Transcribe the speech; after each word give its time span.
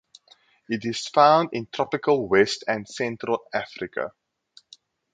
It 0.67 0.83
is 0.83 1.07
found 1.09 1.49
in 1.53 1.67
tropical 1.71 2.27
West 2.27 2.63
and 2.67 2.87
Central 2.87 3.41
Africa. 3.53 4.09